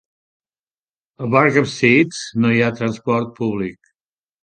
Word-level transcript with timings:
A 1.25 1.27
Barkhamsted 1.35 2.19
no 2.43 2.57
hi 2.57 2.65
ha 2.65 2.73
transport 2.83 3.33
públic. 3.41 3.97